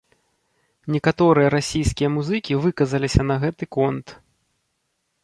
[0.93, 4.07] Некаторыя расійскія музыкі выказаліся на гэты конт.